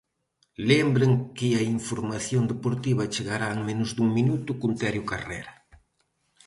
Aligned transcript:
Lembren 0.69 1.11
que 1.37 1.49
a 1.59 1.61
información 1.77 2.43
deportiva 2.51 3.11
chegará 3.15 3.47
en 3.55 3.61
menos 3.69 3.89
dun 3.97 4.09
minuto 4.17 4.51
con 4.61 4.71
Terio 4.81 5.03
Carrera. 5.11 5.53